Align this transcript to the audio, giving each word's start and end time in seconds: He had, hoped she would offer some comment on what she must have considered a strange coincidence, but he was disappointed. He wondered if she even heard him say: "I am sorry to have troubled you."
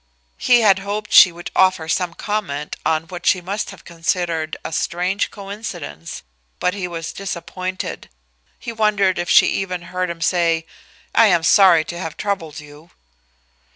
He 0.39 0.61
had, 0.61 0.79
hoped 0.79 1.13
she 1.13 1.31
would 1.31 1.51
offer 1.55 1.87
some 1.87 2.15
comment 2.15 2.75
on 2.83 3.03
what 3.03 3.27
she 3.27 3.39
must 3.39 3.69
have 3.69 3.85
considered 3.85 4.57
a 4.65 4.73
strange 4.73 5.29
coincidence, 5.29 6.23
but 6.59 6.73
he 6.73 6.87
was 6.87 7.13
disappointed. 7.13 8.09
He 8.57 8.71
wondered 8.71 9.19
if 9.19 9.29
she 9.29 9.45
even 9.45 9.83
heard 9.93 10.09
him 10.09 10.19
say: 10.21 10.65
"I 11.13 11.27
am 11.27 11.43
sorry 11.43 11.85
to 11.85 11.99
have 11.99 12.17
troubled 12.17 12.59
you." 12.59 12.89